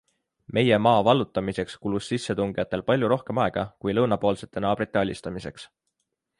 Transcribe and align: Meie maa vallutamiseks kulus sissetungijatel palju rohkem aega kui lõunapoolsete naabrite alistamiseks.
Meie 0.57 0.77
maa 0.85 1.03
vallutamiseks 1.07 1.75
kulus 1.83 2.07
sissetungijatel 2.13 2.85
palju 2.89 3.11
rohkem 3.15 3.43
aega 3.45 3.67
kui 3.85 3.97
lõunapoolsete 3.99 4.67
naabrite 4.67 5.05
alistamiseks. 5.07 5.71